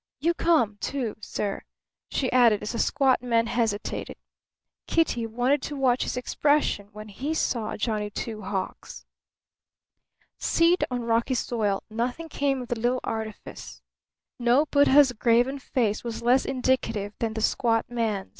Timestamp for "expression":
6.17-6.89